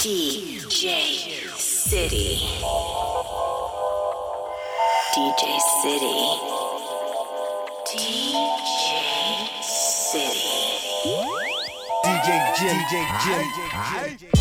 DJ 0.00 1.46
City. 1.58 2.38
DJ 5.12 5.60
City. 5.82 6.16
DJ 7.84 9.62
City. 9.62 10.40
DJ 12.02 12.28
Jim. 12.56 12.76
DJ 12.88 14.18
Jim. 14.18 14.39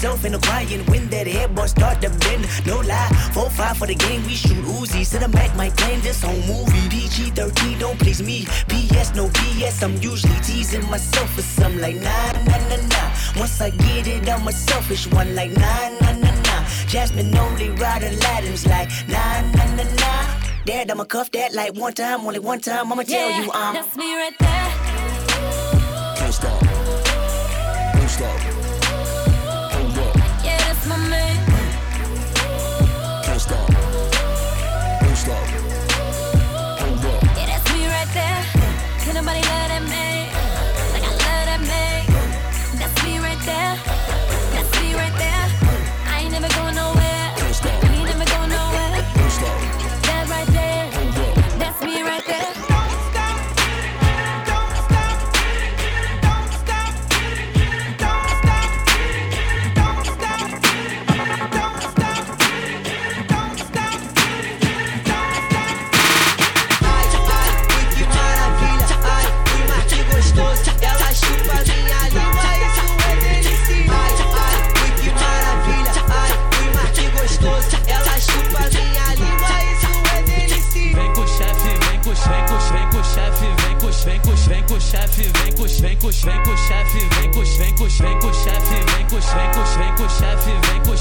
myself 0.00 0.24
in 0.24 0.32
the 0.32 0.38
crying 0.38 0.80
when 0.86 1.06
that 1.10 1.26
headboard 1.26 1.68
start 1.68 2.00
to 2.00 2.08
bend. 2.08 2.46
No 2.64 2.80
lie, 2.80 3.08
4-5 3.34 3.76
for 3.76 3.86
the 3.86 3.94
game, 3.94 4.24
we 4.24 4.34
shoot 4.34 4.64
Uzis. 4.64 5.04
Sit 5.04 5.20
the 5.20 5.28
Mac, 5.28 5.54
my 5.56 5.68
claim 5.68 6.00
this 6.00 6.22
whole 6.22 6.40
movie. 6.48 6.88
PG-13 6.88 7.78
don't 7.78 7.98
please 7.98 8.22
me. 8.22 8.46
PS, 8.68 9.14
no 9.14 9.28
BS, 9.28 9.82
I'm 9.82 10.00
usually 10.00 10.40
teasing 10.40 10.88
myself 10.88 11.30
for 11.34 11.42
some 11.42 11.78
like 11.80 11.96
nah, 11.96 12.32
nah, 12.32 12.68
nah, 12.68 12.76
nah. 12.76 13.10
Once 13.36 13.60
I 13.60 13.68
get 13.68 14.06
it, 14.06 14.26
I'm 14.26 14.48
a 14.48 14.52
selfish 14.52 15.06
one 15.12 15.34
like 15.34 15.50
nah, 15.50 15.90
nah, 16.00 16.12
nah, 16.12 16.34
nah. 16.48 16.64
Jasmine 16.86 17.36
only 17.36 17.68
ride 17.68 18.02
Aladdin's 18.02 18.66
like 18.66 18.88
nah, 19.06 19.42
nah, 19.52 19.74
nah, 19.74 19.84
nah. 19.84 20.24
Dad, 20.64 20.90
I'ma 20.90 21.04
cuff 21.04 21.30
that 21.32 21.52
like 21.52 21.74
one 21.74 21.92
time, 21.92 22.20
only 22.26 22.38
one 22.38 22.60
time. 22.60 22.90
I'ma 22.90 23.02
yeah, 23.06 23.18
tell 23.18 23.42
you 23.42 23.50
I'm. 23.52 23.74
That's 23.74 23.96
me 23.96 24.14
right 24.14 24.38
there. 24.38 24.59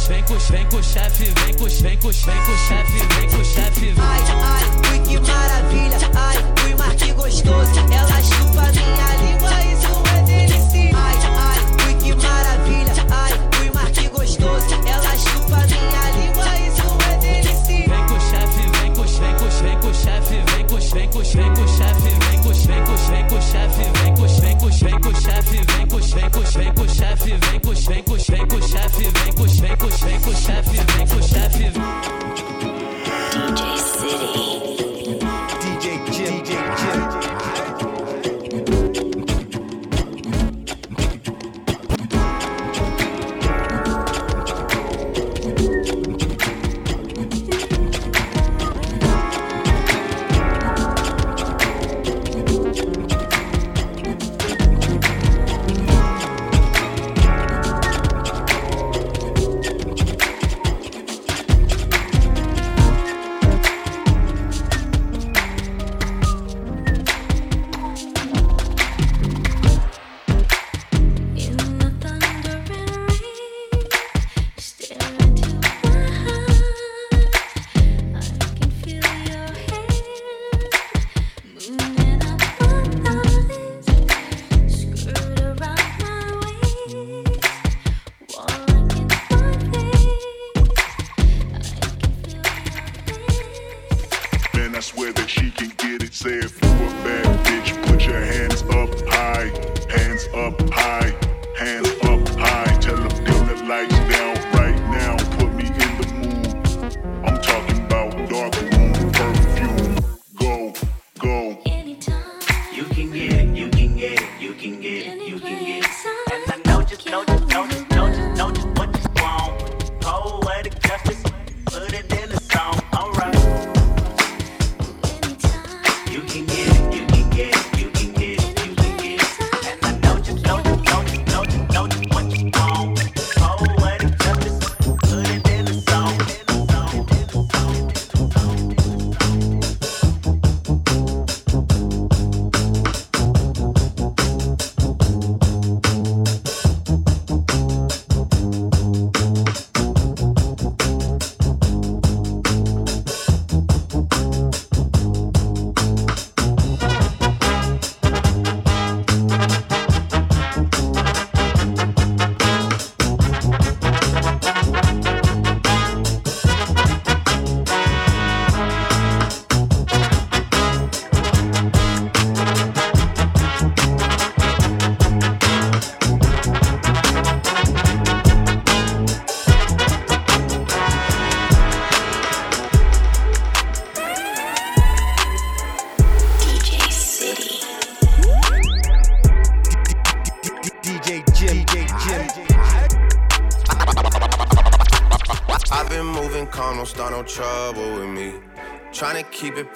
vem 0.10 0.24
com, 0.24 0.38
vem 0.38 0.66
com 0.66 0.78
o 0.78 0.84
chefe, 0.84 1.26
vem 1.26 1.54
com, 1.54 1.66
vem 1.66 1.98
com, 1.98 2.10
vem 2.10 2.42
com 2.46 2.52
o 2.52 2.58
chefe, 2.58 3.16
vem 3.16 3.30
com 3.30 3.38
o 3.38 3.46
chefe, 3.46 3.99
I 94.80 94.82
swear 94.82 95.12
that 95.12 95.30
she 95.30 95.52
can 95.52 95.68
get 95.76 96.04
it. 96.04 96.14
Say 96.14 96.38
if 96.38 96.54
you 96.64 96.70
a 96.70 97.04
bad 97.04 97.46
bitch, 97.46 97.86
put 97.86 98.06
your 98.06 98.22
hands 98.22 98.62
up 98.62 98.90
high, 99.10 99.52
hands 99.92 100.26
up 100.34 100.70
high. 100.72 101.09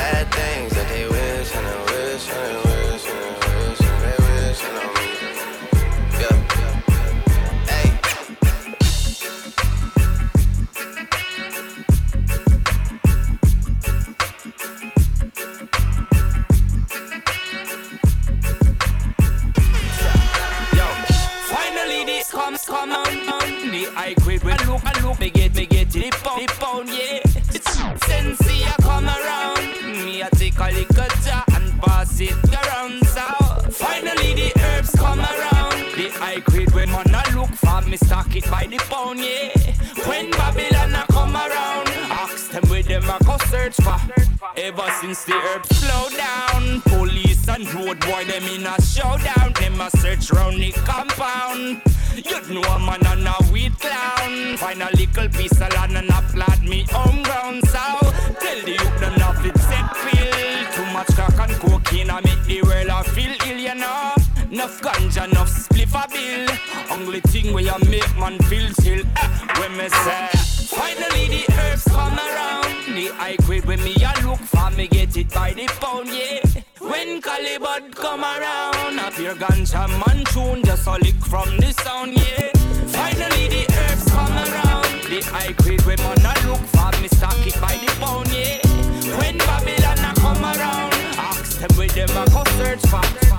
bad 0.00 0.32
things 0.32 0.72
that 0.72 0.88
they 0.88 1.06
wish 1.06 1.54
and 1.54 1.66
they 1.66 1.80
wish 1.92 2.26
and 2.30 2.56
they 2.56 2.59
Inna 61.92 62.20
make 62.22 62.44
the 62.44 62.62
world 62.62 62.88
I 62.88 63.02
feel 63.02 63.34
ill, 63.46 63.58
you 63.58 63.74
know. 63.74 64.14
Enough 64.50 64.80
ganja, 64.80 65.28
enough 65.28 65.50
spliff 65.50 65.94
a 65.94 66.08
bill. 66.08 66.48
Only 66.90 67.20
thing 67.20 67.52
where 67.52 67.64
you 67.64 67.78
make 67.88 68.16
man 68.18 68.38
feel 68.48 68.68
chill. 68.82 69.04
Eh, 69.16 69.28
when 69.58 69.76
me 69.76 69.88
say, 69.88 70.28
finally 70.70 71.26
the 71.28 71.44
herbs 71.58 71.84
come 71.84 72.18
around. 72.18 72.94
The 72.94 73.08
high 73.16 73.36
grade 73.44 73.64
when 73.64 73.82
me 73.82 73.94
a 73.96 74.12
look 74.26 74.38
for, 74.40 74.70
me 74.70 74.86
get 74.88 75.16
it 75.16 75.30
by 75.30 75.52
the 75.52 75.66
pound, 75.80 76.08
yeah. 76.08 76.62
When 76.80 77.20
Calibut 77.20 77.94
come 77.94 78.22
around, 78.24 78.98
a 78.98 79.10
pure 79.10 79.34
ganja 79.34 79.88
man 79.88 80.24
tune, 80.26 80.64
just 80.64 80.86
a 80.86 80.92
lick 80.92 81.16
from 81.24 81.56
the 81.58 81.72
sound, 81.72 82.14
yeah. 82.14 82.50
Finally 82.86 83.48
the 83.48 83.66
herbs 83.78 84.04
come 84.10 84.32
around. 84.32 85.02
The 85.10 85.22
high 85.30 85.52
grade 85.52 85.82
when 85.82 85.98
man 85.98 86.18
a 86.18 86.48
look 86.48 86.60
for, 86.74 86.90
me 87.02 87.08
stock 87.08 87.46
it 87.46 87.60
by 87.60 87.74
the 87.74 87.90
pound, 88.00 88.28
yeah. 88.32 88.58
When 89.18 89.38
Babylon 89.38 89.79
them 91.94 92.08
a 92.16 92.30
go 92.30 92.44
search 92.56 92.80
for 92.86 93.29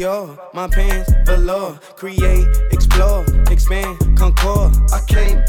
Dior, 0.00 0.38
my 0.54 0.66
pants 0.66 1.12
below 1.26 1.76
Create, 1.94 2.48
explore, 2.72 3.22
expand, 3.50 3.98
concord. 4.16 4.72
I 4.94 5.00
came 5.06 5.44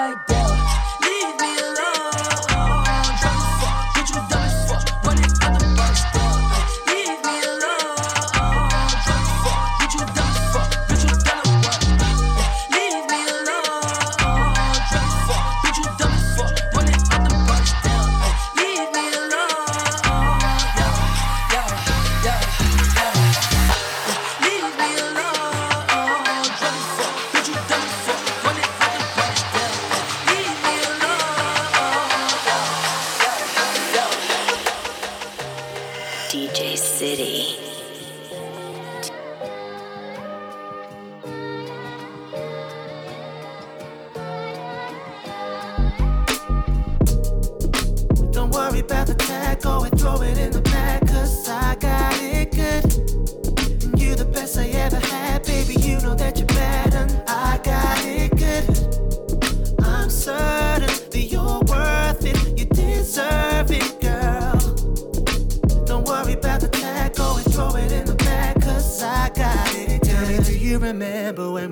right 0.00 0.29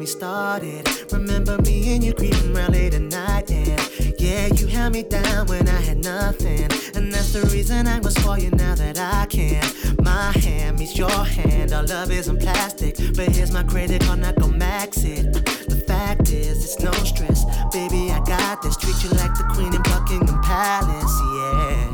started. 0.09 0.89
Remember 1.13 1.59
me 1.63 1.95
and 1.95 2.03
you 2.03 2.15
creeping 2.15 2.57
around 2.57 2.73
late 2.73 2.95
at 2.95 3.03
night, 3.03 3.51
and 3.51 4.19
yeah, 4.19 4.47
you 4.47 4.67
held 4.67 4.95
me 4.95 5.03
down 5.03 5.47
when 5.47 5.69
I 5.69 5.81
had 5.81 6.03
nothing. 6.03 6.69
And 6.95 7.13
that's 7.13 7.33
the 7.35 7.43
reason 7.53 7.87
I 7.87 7.99
was 8.01 8.17
for 8.19 8.39
you 8.39 8.51
now 8.53 8.75
that 8.75 8.99
I 8.99 9.27
can. 9.27 9.63
My 10.03 10.33
hand 10.33 10.79
meets 10.79 10.97
your 10.97 11.11
hand, 11.11 11.73
our 11.73 11.85
love 11.85 12.11
isn't 12.11 12.41
plastic. 12.41 12.97
But 13.15 13.29
here's 13.29 13.53
my 13.53 13.63
credit 13.63 14.03
card, 14.03 14.21
not 14.21 14.37
gon' 14.37 14.57
max 14.57 15.05
it. 15.05 15.33
The 15.69 15.85
fact 15.87 16.31
is, 16.31 16.65
it's 16.65 16.81
no 16.81 16.93
stress. 17.05 17.45
Baby, 17.71 18.11
I 18.11 18.21
got 18.25 18.63
this. 18.63 18.77
Treat 18.79 19.03
you 19.05 19.11
like 19.11 19.35
the 19.37 19.45
queen 19.53 19.75
in 19.75 19.83
Buckingham 19.83 20.41
Palace, 20.41 21.17
yeah. 21.37 21.85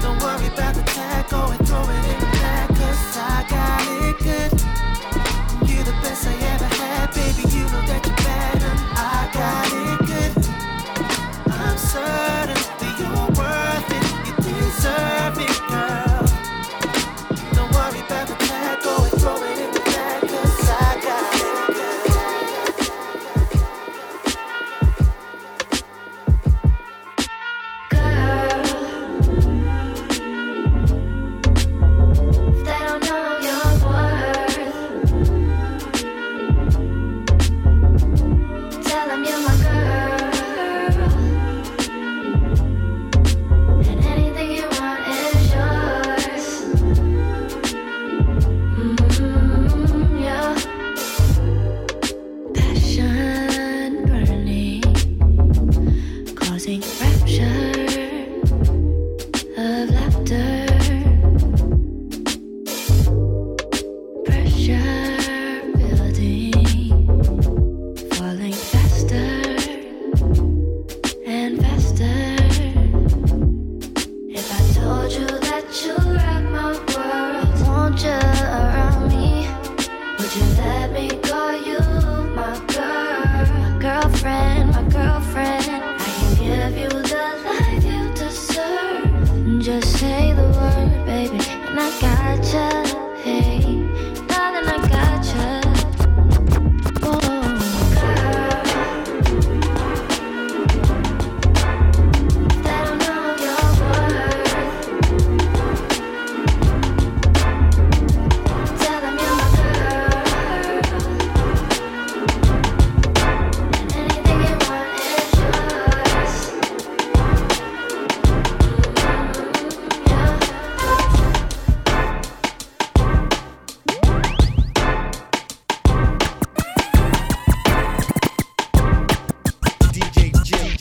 Don't 0.00 0.18
worry 0.22 0.46
about 0.48 0.74
the 0.74 0.82
tag, 0.86 1.28
go 1.28 1.46
and 1.50 1.68
throw 1.68 1.82
it 1.82 2.16
in. 2.16 2.21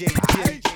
DJ 0.01 0.61
Yeah. 0.63 0.70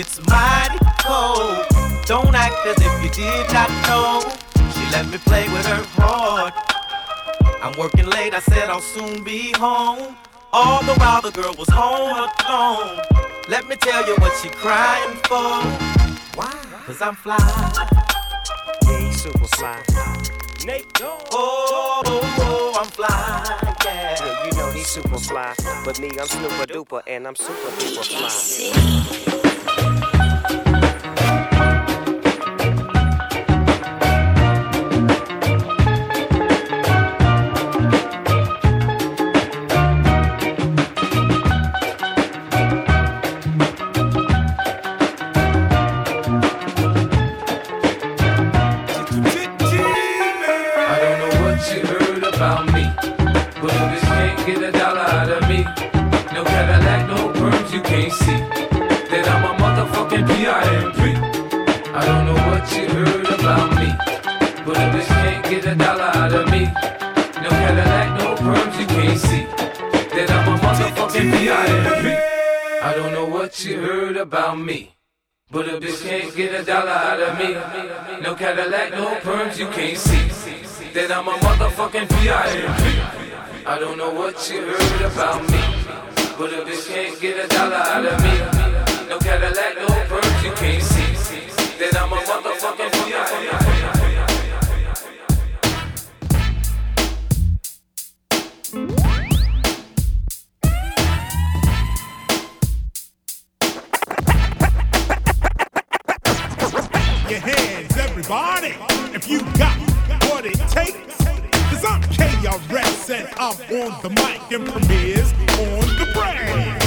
Gets 0.00 0.18
mighty 0.30 0.78
cold. 1.04 1.66
Don't 2.06 2.34
act 2.34 2.66
as 2.66 2.76
if 2.80 3.04
you 3.04 3.10
did 3.10 3.52
not 3.52 3.68
know. 3.86 4.24
She 4.72 4.80
let 4.92 5.06
me 5.12 5.18
play 5.18 5.46
with 5.52 5.66
her 5.66 5.84
heart. 6.00 6.54
I'm 7.62 7.78
working 7.78 8.06
late, 8.06 8.32
I 8.32 8.38
said 8.38 8.70
I'll 8.70 8.80
soon 8.80 9.22
be 9.22 9.52
home. 9.58 10.16
All 10.54 10.82
the 10.84 10.94
while 10.94 11.20
the 11.20 11.30
girl 11.30 11.54
was 11.58 11.68
home 11.68 12.16
alone. 12.16 13.02
Let 13.50 13.68
me 13.68 13.76
tell 13.76 14.06
you 14.06 14.16
what 14.22 14.32
she 14.40 14.48
crying 14.48 15.16
for. 15.28 15.60
Why? 16.38 16.50
Cause 16.86 17.02
I'm 17.02 17.14
fly. 17.14 17.36
Yeah, 18.84 19.10
super 19.10 19.48
fly. 19.58 19.82
Nate, 20.64 20.86
oh, 21.02 21.18
oh, 21.32 22.02
oh, 22.06 22.78
I'm 22.80 22.90
fly. 22.90 23.08
Yeah. 23.84 24.16
Yeah, 24.18 24.46
you 24.46 24.52
know 24.56 24.70
he's 24.70 24.86
super 24.86 25.18
fly, 25.18 25.54
but 25.84 26.00
me, 26.00 26.08
I'm 26.18 26.26
super 26.26 26.64
duper, 26.64 27.02
and 27.06 27.26
I'm 27.26 27.36
super 27.36 27.70
duper 27.78 28.04
fly. 28.06 29.49
I 71.12 72.92
don't 72.94 73.12
know 73.12 73.26
what 73.26 73.64
you 73.64 73.80
heard 73.80 74.16
about 74.16 74.60
me. 74.60 74.94
But 75.50 75.66
a 75.68 75.72
bitch 75.80 76.04
can't 76.08 76.32
get 76.36 76.54
a 76.54 76.64
dollar 76.64 76.90
out 76.90 77.20
of 77.20 77.36
me. 77.36 77.54
No 78.22 78.36
Cadillac, 78.36 78.92
no 78.92 79.16
perms, 79.16 79.58
you 79.58 79.66
can't 79.70 79.98
see 79.98 80.22
that 80.92 81.10
I'm 81.10 81.26
a 81.26 81.32
motherfucking 81.32 82.06
VIP. 82.08 83.66
I 83.66 83.78
don't 83.80 83.98
know 83.98 84.10
what 84.10 84.48
you 84.50 84.60
heard 84.60 85.02
about 85.02 85.42
me. 85.50 85.60
But 86.38 86.52
a 86.52 86.62
bitch 86.64 86.86
can't 86.86 87.20
get 87.20 87.44
a 87.44 87.48
dollar 87.48 87.74
out 87.74 88.04
of 88.06 88.22
me. 88.22 89.08
No 89.08 89.18
Cadillac, 89.18 89.78
no 89.78 89.88
perms, 90.06 90.44
you 90.44 90.52
can't 90.52 90.82
see 90.82 91.10
that 91.80 91.96
I'm 92.00 92.12
a 92.12 92.16
motherfucking 92.18 92.92
VIP. 93.08 93.59
Everybody. 108.30 108.76
If 109.12 109.28
you 109.28 109.40
got 109.58 109.76
what 110.30 110.46
it 110.46 110.58
takes. 110.68 111.16
Cause 111.70 111.84
I'm 111.84 112.00
KRS 112.02 113.10
and 113.10 113.28
I'm 113.36 113.56
on 113.82 114.02
the 114.02 114.10
mic 114.10 114.40
and 114.52 114.66
premieres 114.68 115.32
on 115.58 115.80
the 115.98 116.06
brand. 116.14 116.80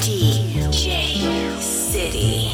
DJ 0.00 1.60
City. 1.60 2.52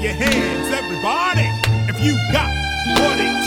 Your 0.00 0.12
hands, 0.12 0.72
everybody. 0.72 1.48
If 1.88 2.04
you 2.04 2.14
got 2.32 2.48
what 3.00 3.18
it 3.18 3.37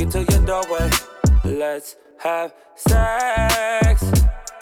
If 0.00 0.14
I 0.14 0.18
walk 0.20 0.26
into 0.28 0.32
your 0.32 0.46
doorway. 0.46 0.90
Let's 1.44 1.96
have 2.18 2.54
sex. 2.76 4.12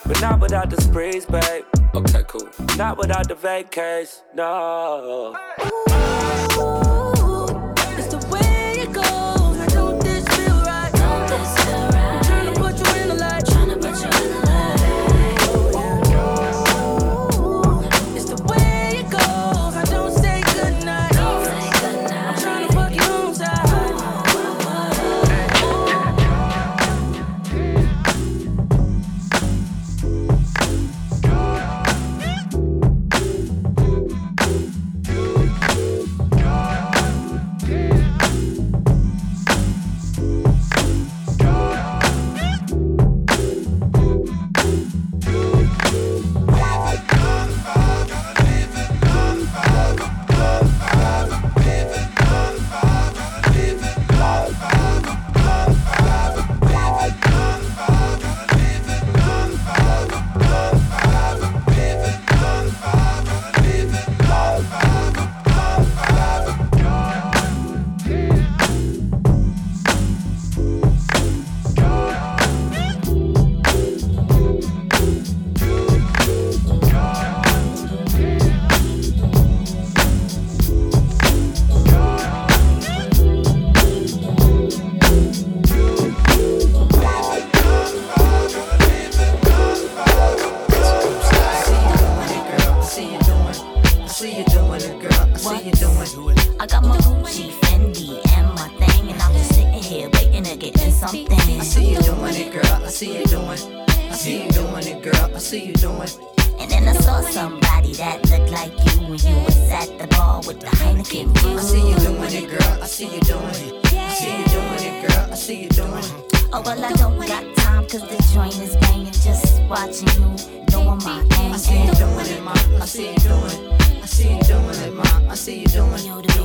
But 0.06 0.20
not 0.20 0.40
without 0.40 0.70
the 0.70 0.80
sprees, 0.80 1.26
babe. 1.26 1.64
Okay, 1.94 2.22
cool. 2.26 2.48
Not 2.76 2.96
without 2.96 3.28
the 3.28 3.34
vacays, 3.34 4.22
no. 4.34 5.36
It's 5.58 7.15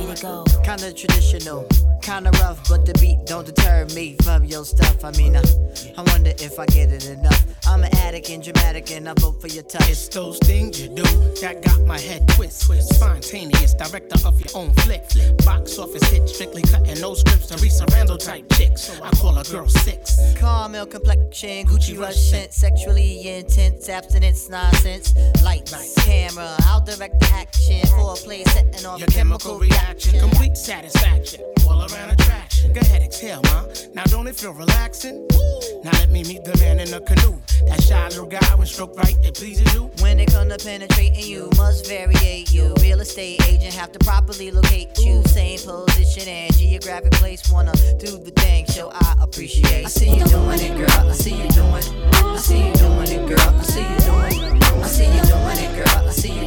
way 0.06 0.14
to 0.14 0.22
go. 0.22 0.44
Kinda 0.64 0.92
traditional, 0.92 1.66
kinda 2.02 2.30
rough, 2.40 2.68
but 2.68 2.86
the 2.86 2.94
beat 2.94 3.24
don't 3.26 3.46
deter 3.46 3.86
me 3.94 4.16
from 4.22 4.44
your 4.44 4.64
stuff. 4.64 5.04
I 5.04 5.10
mean, 5.12 5.36
uh, 5.36 5.42
I 5.96 6.02
wonder 6.02 6.32
if 6.38 6.58
I 6.58 6.66
get 6.66 6.90
it 6.90 7.06
enough. 7.06 7.44
I'm 7.66 7.82
an 7.84 7.94
addict 7.96 8.28
and 8.30 8.42
dramatic, 8.42 8.90
and 8.90 9.08
I 9.08 9.14
vote 9.18 9.40
for 9.40 9.48
your 9.48 9.62
touch. 9.62 9.88
It's 9.88 10.08
those 10.08 10.38
things 10.38 10.80
you 10.80 10.88
do 10.88 11.04
that 11.40 11.62
got 11.62 11.80
my 11.86 11.98
head 11.98 12.26
twist. 12.28 12.62
Spontaneous, 12.94 13.74
director 13.74 14.26
of 14.26 14.40
your 14.40 14.50
own 14.54 14.72
flick. 14.74 15.04
Box 15.44 15.78
office 15.78 16.02
hit, 16.10 16.28
strictly 16.28 16.62
cutting 16.62 17.00
no 17.00 17.14
scripts. 17.14 17.46
Theresa 17.48 17.86
Randle 17.92 18.18
type 18.18 18.44
chicks. 18.52 18.90
I 19.00 19.10
call 19.10 19.38
a 19.38 19.44
girl 19.44 19.68
six. 19.68 20.18
Caramel 20.36 20.86
complexion, 20.86 21.66
Gucci 21.66 21.98
rush 21.98 22.16
scent, 22.16 22.52
sexually 22.52 23.28
intense, 23.28 23.88
abstinence, 23.88 24.48
nonsense. 24.48 25.14
Lights, 25.42 25.94
camera, 26.04 26.56
I'll 26.66 26.80
direct 26.80 27.20
the 27.20 27.30
action 27.32 27.86
for 27.88 28.12
a 28.12 28.16
play 28.16 28.44
setting 28.44 28.84
off 28.86 28.98
Your 28.98 29.08
chemical 29.08 29.58
reaction, 29.58 29.91
complete 30.00 30.56
satisfaction, 30.56 31.40
all 31.68 31.80
around 31.80 32.10
attraction. 32.10 32.72
Go 32.72 32.80
ahead, 32.80 33.02
exhale, 33.02 33.42
ma. 33.44 33.64
Now 33.94 34.04
don't 34.04 34.26
it 34.26 34.36
feel 34.36 34.54
relaxing? 34.54 35.26
Now 35.84 35.90
let 35.92 36.10
me 36.10 36.24
meet 36.24 36.44
the 36.44 36.56
man 36.58 36.80
in 36.80 36.90
the 36.90 37.00
canoe. 37.00 37.38
That 37.68 37.82
shy 37.82 38.08
little 38.08 38.26
guy 38.26 38.54
when 38.54 38.66
stroke 38.66 38.96
right, 38.96 39.16
it 39.22 39.34
pleases 39.34 39.72
you. 39.74 39.90
When 40.00 40.18
it 40.18 40.30
come 40.32 40.48
to 40.48 40.56
penetrating 40.56 41.26
you, 41.26 41.50
must 41.56 41.84
variate 41.86 42.52
you. 42.52 42.74
Real 42.80 43.00
estate 43.00 43.46
agent 43.46 43.74
have 43.74 43.92
to 43.92 43.98
properly 43.98 44.50
locate 44.50 44.96
you. 44.98 45.22
Same 45.24 45.58
position 45.58 46.26
and 46.28 46.56
geographic 46.56 47.12
place. 47.12 47.50
Wanna 47.50 47.72
do 47.98 48.18
the 48.18 48.32
thing, 48.36 48.66
show 48.66 48.90
I 48.94 49.16
appreciate. 49.20 49.84
I 49.84 49.88
see 49.88 50.16
you 50.16 50.24
doing 50.24 50.60
it, 50.60 50.76
girl. 50.76 51.10
I 51.10 51.12
see 51.12 51.36
you 51.36 51.48
doing. 51.50 51.84
I 52.12 52.36
see 52.38 52.68
you 52.68 52.74
doing 52.74 53.08
it, 53.08 53.28
girl. 53.28 53.40
I 53.40 53.62
see 53.62 53.82
you 53.82 53.98
doing. 54.00 54.62
I 54.82 54.86
see 54.86 55.04
you 55.04 55.22
doing 55.22 55.58
it, 55.58 55.76
girl. 55.76 56.08
I 56.08 56.12
see 56.12 56.32
you 56.40 56.46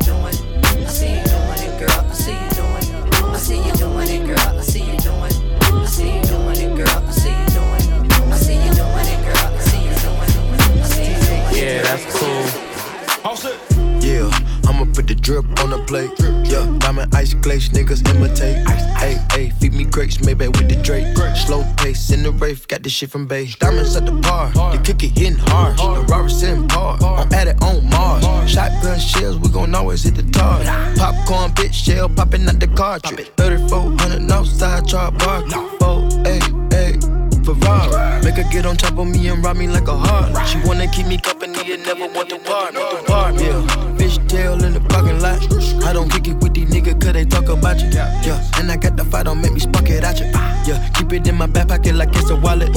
this 22.86 22.94
shit 22.94 23.10
from 23.10 23.26
Bay. 23.26 23.48
Diamonds 23.60 23.96
at 23.96 24.06
the 24.06 24.12
bar, 24.12 24.52
the 24.52 24.78
it 24.78 25.02
hitting 25.02 25.34
hard. 25.48 25.76
The 25.76 26.06
Robert's 26.08 26.44
in 26.44 26.68
par, 26.68 27.00
I'm 27.02 27.34
at 27.34 27.48
it 27.48 27.62
on 27.64 27.90
Mars. 27.90 28.24
Shotgun 28.50 29.00
shells, 29.00 29.40
we 29.40 29.50
gon' 29.50 29.74
always 29.74 30.04
hit 30.04 30.16
the 30.16 30.24
tar. 30.32 30.64
Popcorn, 30.96 31.52
bitch, 31.58 31.74
shell 31.74 32.08
popping 32.08 32.48
out 32.48 32.60
the 32.60 32.68
cartridge. 32.68 33.32
3400 33.38 34.32
outside, 34.32 34.88
chart 34.88 35.18
bar. 35.18 35.44
Oh, 35.82 36.08
hey, 36.24 36.40
hey. 36.70 37.16
Ferrari. 37.46 38.24
Make 38.24 38.36
her 38.36 38.52
get 38.52 38.66
on 38.66 38.76
top 38.76 38.98
of 38.98 39.08
me 39.08 39.28
and 39.30 39.44
rob 39.44 39.58
me 39.58 39.68
like 39.68 39.88
a 39.88 39.96
heart. 39.96 40.48
She 40.48 40.58
wanna 40.66 40.88
keep 40.88 41.08
me 41.08 41.18
company 41.18 41.74
and 41.74 41.84
never 41.86 42.08
want 42.08 42.30
to 42.30 42.40
part. 42.40 42.74
Part, 43.06 43.40
yeah. 43.40 43.98
Fish 43.98 44.18
tail 44.28 44.64
in 44.64 44.74
the 44.74 44.82
parking 44.90 45.20
lot. 45.20 45.42
I 45.86 45.94
don't 45.94 46.10
kick 46.10 46.28
it 46.28 46.38
with 46.38 46.55
cause 47.00 47.14
they 47.14 47.26
talk 47.26 47.50
about 47.50 47.82
you. 47.82 47.90
Yeah, 47.90 48.22
yeah. 48.24 48.60
and 48.60 48.72
I 48.72 48.78
got 48.78 48.98
the 48.98 49.06
fight, 49.06 49.26
don't 49.26 49.42
make 49.42 49.54
me 49.54 49.60
spark 49.60 49.90
it 49.90 50.04
at 50.04 50.20
you. 50.20 50.32
Ah. 50.34 50.64
Yeah, 50.68 50.90
keep 50.90 51.14
it 51.14 51.28
in 51.28 51.36
my 51.36 51.46
back 51.48 51.68
pocket 51.68 51.96
like 51.96 52.10
it's 52.14 52.30
a 52.30 52.36
wallet. 52.36 52.74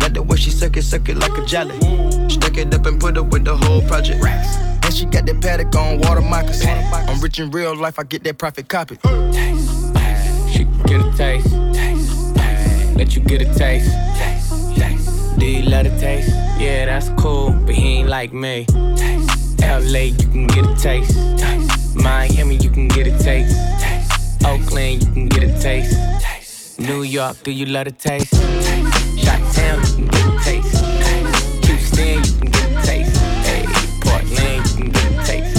Like 0.00 0.14
the 0.14 0.22
way 0.22 0.36
she 0.36 0.50
suck 0.50 0.76
it, 0.76 0.82
suck 0.82 1.08
it 1.08 1.16
like 1.16 1.36
a 1.38 1.44
jelly. 1.46 1.78
Stack 2.28 2.56
it 2.56 2.74
up 2.74 2.86
and 2.86 3.00
put 3.00 3.16
it 3.16 3.24
with 3.26 3.44
the 3.44 3.56
whole 3.56 3.82
project. 3.82 4.24
And 4.24 4.94
she 4.94 5.04
got 5.04 5.26
that 5.26 5.40
paddock 5.40 5.74
on 5.76 6.00
water 6.00 6.20
moccasins. 6.20 6.68
I'm 6.92 7.20
rich 7.20 7.38
in 7.38 7.50
real 7.50 7.76
life, 7.76 7.98
I 7.98 8.02
get 8.02 8.24
that 8.24 8.38
profit 8.38 8.68
copy. 8.68 8.96
She 10.50 10.64
can 10.64 10.82
get 10.84 11.00
a 11.00 11.16
taste. 11.16 11.50
taste. 11.72 12.34
taste. 12.34 12.96
Let 12.96 13.14
you 13.14 13.22
get 13.22 13.42
a 13.42 13.54
taste. 13.54 13.90
taste. 14.16 14.76
taste. 14.76 15.38
Do 15.38 15.46
you 15.46 15.62
love 15.62 15.84
the 15.84 15.96
taste? 16.00 16.30
Yeah, 16.58 16.86
that's 16.86 17.08
cool, 17.10 17.52
but 17.52 17.74
he 17.74 17.98
ain't 17.98 18.08
like 18.08 18.32
me. 18.32 18.66
Taste. 18.96 19.60
LA, 19.60 20.10
you 20.10 20.28
can 20.28 20.46
get 20.48 20.66
a 20.66 20.74
taste. 20.74 21.14
taste. 21.38 21.79
Miami, 21.94 22.56
you 22.56 22.70
can 22.70 22.88
get 22.88 23.06
a 23.06 23.18
taste. 23.18 23.56
Oakland, 24.44 25.02
you 25.02 25.12
can 25.12 25.28
get 25.28 25.42
a 25.44 25.60
taste. 25.60 26.78
New 26.78 27.02
York, 27.02 27.36
do 27.42 27.50
you 27.50 27.66
love 27.66 27.84
the 27.86 27.92
taste? 27.92 28.34
Shot 29.18 29.40
Town, 29.52 29.80
you 29.80 29.94
can 29.96 30.06
get 30.06 30.26
a 30.26 30.38
taste. 30.42 30.84
Houston, 31.66 32.24
you 32.24 32.32
can 32.38 32.50
get 32.50 32.70
a 32.70 32.74
taste. 32.86 33.16
Hey, 33.44 33.66
Portland, 34.02 34.66
you 34.66 34.74
can 34.76 34.90
get 34.90 35.12
a 35.12 35.14
taste. 35.26 35.56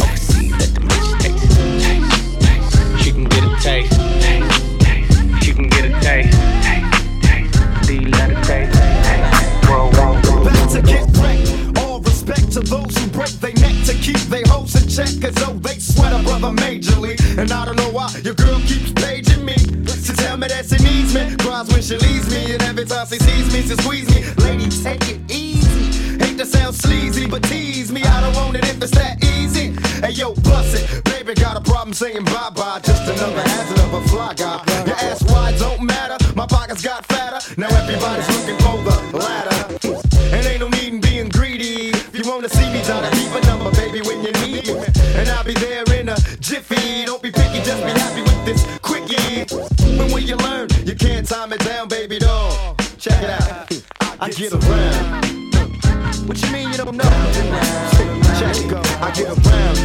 Overseas, 0.00 0.52
let 0.52 0.70
the 0.74 0.80
bitch 0.80 1.08
taste. 1.20 3.04
She 3.04 3.10
can 3.12 3.24
get 3.24 3.44
a 3.44 3.46
taste. 3.60 3.94
She 5.44 5.50
can 5.52 5.68
get 5.68 5.84
a 5.84 5.86
taste. 6.00 6.36
Do 7.86 7.92
you 7.94 8.08
love 8.08 8.30
the 8.30 8.36
taste? 8.42 8.74
Whoa. 9.68 9.90
Back 10.44 10.70
to 10.72 10.80
get 10.82 11.04
wrecked. 11.18 11.78
All 11.78 12.00
respect 12.00 12.52
to 12.52 12.60
those 12.60 12.96
who 12.96 13.06
break 13.10 13.30
oh, 15.46 15.54
they 15.54 15.78
sweat 15.78 16.12
a 16.12 16.22
brother 16.22 16.50
majorly. 16.50 17.16
And 17.38 17.50
I 17.50 17.64
don't 17.64 17.76
know 17.76 17.90
why 17.90 18.10
your 18.22 18.34
girl 18.34 18.58
keeps 18.60 18.92
paging 18.92 19.44
me. 19.44 19.54
To 19.54 20.12
tell 20.12 20.36
me 20.36 20.48
that 20.48 20.66
she 20.66 20.76
needs 20.84 21.14
me. 21.14 21.34
Cries 21.36 21.68
when 21.72 21.82
she 21.82 21.96
leaves 21.96 22.30
me. 22.30 22.52
And 22.52 22.62
every 22.62 22.84
time 22.84 23.06
she 23.06 23.18
sees 23.18 23.52
me, 23.52 23.62
she 23.62 23.74
squeeze 23.82 24.08
me. 24.14 24.22
Lady, 24.44 24.68
take 24.68 25.08
it 25.08 25.20
easy. 25.30 26.18
Hate 26.18 26.36
to 26.38 26.46
sound 26.46 26.74
sleazy, 26.74 27.26
but 27.26 27.42
tease 27.44 27.90
me. 27.90 28.02
I 28.02 28.20
don't 28.20 28.34
want 28.34 28.56
it 28.56 28.64
if 28.64 28.82
it's 28.82 28.92
that 28.92 29.22
easy. 29.24 29.72
Hey 30.00 30.12
yo, 30.12 30.34
bust 30.34 30.74
it. 30.76 31.04
Baby 31.04 31.34
got 31.34 31.56
a 31.56 31.60
problem 31.60 31.94
saying 31.94 32.24
bye 32.24 32.50
bye. 32.54 32.93
Get 54.36 54.52
around. 54.52 55.24
What 56.26 56.42
you 56.42 56.50
mean 56.50 56.70
you 56.72 56.76
don't 56.76 56.96
know? 56.96 57.04
Check 58.38 58.56
it 58.56 58.68
go. 58.68 58.80
I 59.00 59.12
get 59.14 59.28
around. 59.30 59.76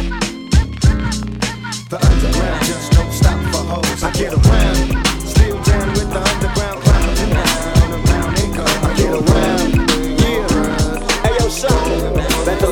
The 1.88 1.98
underground 2.02 2.64
just 2.66 2.90
don't 2.92 3.12
stop 3.12 3.38
for 3.52 3.62
hoes. 3.70 4.02
I 4.02 4.10
get 4.10 4.32
around. 4.32 5.06
Still 5.22 5.56
down 5.62 5.92
with 5.92 6.10
the 6.10 6.18
underground 6.18 6.82
crowd. 6.82 7.18
Round 7.30 7.94
and 7.94 8.08
round 8.10 8.36
they. 8.36 8.50
I 8.58 8.94
get 8.96 9.12
around. 9.14 9.70
Yeah. 10.18 10.50
Hey 11.22 11.34
yo, 11.38 11.46
son. 11.48 11.70
Let 12.46 12.58
the 12.58 12.70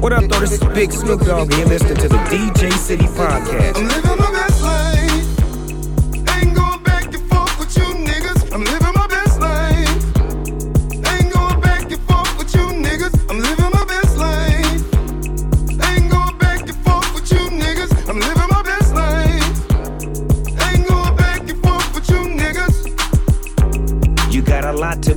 What 0.00 0.12
up, 0.12 0.24
though? 0.28 0.40
This 0.40 0.52
is 0.52 0.60
Big 0.74 0.92
Snoop 0.92 1.20
Dogg, 1.22 1.50
and 1.50 1.58
you're 1.58 1.68
listening 1.68 1.96
to 1.96 2.08
the 2.08 2.16
DJ 2.28 2.70
City 2.74 3.06
Podcast. 3.06 5.13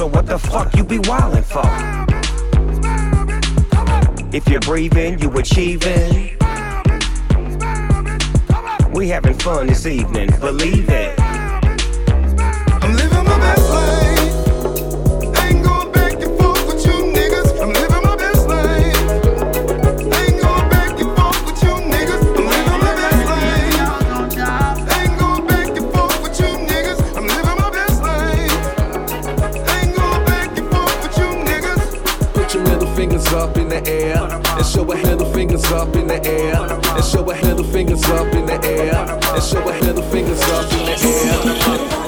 So 0.00 0.06
what 0.06 0.24
the 0.24 0.38
fuck 0.38 0.74
you 0.74 0.82
be 0.82 0.96
wildin' 0.96 1.44
for? 1.44 1.60
If 4.34 4.48
you're 4.48 4.60
breathing, 4.60 5.18
you 5.18 5.30
achieving. 5.32 6.38
We 8.94 9.10
having 9.10 9.34
fun 9.34 9.66
this 9.66 9.84
evening, 9.84 10.30
believe 10.40 10.88
it. 10.88 11.20
I'm 11.20 12.96
living 12.96 13.24
my 13.24 13.38
best 13.40 13.69
fingers 35.60 35.72
up 35.72 35.96
in 35.96 36.06
the 36.06 36.26
air 36.26 36.56
and 36.56 37.04
show 37.04 37.30
a 37.30 37.34
middle 37.42 37.64
fingers 37.64 38.04
up 38.04 38.32
in 38.34 38.46
the 38.46 38.64
air 38.64 38.94
and 38.94 39.42
show 39.42 39.68
a 39.68 39.84
middle 39.84 40.02
fingers 40.10 40.40
up 40.42 40.72
in 40.72 40.86
the 40.86 41.90
air. 41.96 41.99